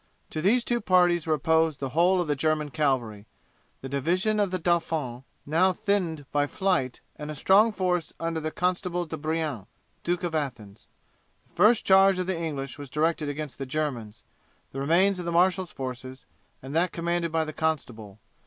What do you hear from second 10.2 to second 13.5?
of Athens. The first charge of the English was directed